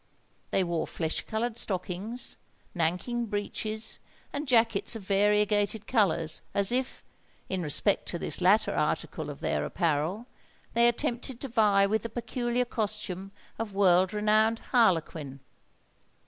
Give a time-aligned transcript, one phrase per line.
[0.49, 2.35] They wore flesh coloured stockings,
[2.73, 3.99] nankin breeches,
[4.33, 7.03] and jackets of variegated colours, as if,
[7.49, 10.25] in respect to this latter article of their apparel,
[10.73, 15.39] they attempted to vie with the peculiar costume of world renowned Harlequin.